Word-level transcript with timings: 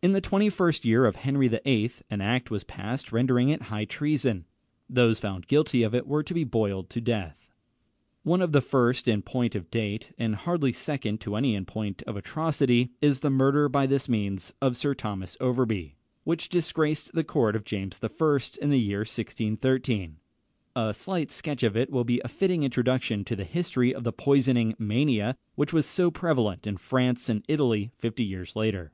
In 0.00 0.12
the 0.12 0.20
twenty 0.20 0.48
first 0.48 0.84
year 0.84 1.04
of 1.06 1.16
Henry 1.16 1.48
VIII. 1.48 1.90
an 2.08 2.20
act 2.20 2.52
was 2.52 2.62
passed 2.62 3.10
rendering 3.10 3.48
it 3.48 3.62
high 3.62 3.84
treason. 3.84 4.44
Those 4.88 5.18
found 5.18 5.48
guilty 5.48 5.82
of 5.82 5.92
it 5.92 6.06
were 6.06 6.22
to 6.22 6.32
be 6.32 6.44
boiled 6.44 6.88
to 6.90 7.00
death. 7.00 7.50
One 8.22 8.40
of 8.40 8.52
the 8.52 8.60
first 8.60 9.08
in 9.08 9.22
point 9.22 9.56
of 9.56 9.72
date, 9.72 10.12
and 10.16 10.36
hardly 10.36 10.72
second 10.72 11.20
to 11.22 11.34
any 11.34 11.56
in 11.56 11.64
point 11.64 12.02
of 12.04 12.16
atrocity, 12.16 12.92
is 13.02 13.20
the 13.20 13.28
murder 13.28 13.68
by 13.68 13.88
this 13.88 14.08
means 14.08 14.54
of 14.62 14.76
Sir 14.76 14.94
Thomas 14.94 15.36
Overbury; 15.40 15.96
which 16.22 16.48
disgraced 16.48 17.12
the 17.14 17.24
court 17.24 17.56
of 17.56 17.64
James 17.64 17.98
I. 18.00 18.08
in 18.62 18.70
the 18.70 18.78
year 18.78 19.00
1613. 19.00 20.18
A 20.76 20.94
slight 20.94 21.32
sketch 21.32 21.64
of 21.64 21.76
it 21.76 21.90
will 21.90 22.04
be 22.04 22.20
a 22.20 22.28
fitting 22.28 22.62
introduction 22.62 23.24
to 23.24 23.34
the 23.34 23.42
history 23.42 23.92
of 23.92 24.04
the 24.04 24.12
poisoning 24.12 24.76
mania, 24.78 25.36
which 25.56 25.72
was 25.72 25.86
so 25.86 26.08
prevalent 26.12 26.68
in 26.68 26.76
France 26.76 27.28
and 27.28 27.44
Italy 27.48 27.90
fifty 27.98 28.22
years 28.22 28.54
later. 28.54 28.92